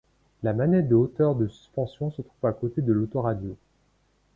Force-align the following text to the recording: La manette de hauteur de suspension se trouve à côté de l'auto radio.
La 0.41 0.53
manette 0.53 0.87
de 0.87 0.95
hauteur 0.95 1.35
de 1.35 1.47
suspension 1.47 2.09
se 2.09 2.23
trouve 2.23 2.49
à 2.49 2.53
côté 2.53 2.81
de 2.81 2.91
l'auto 2.91 3.21
radio. 3.21 3.55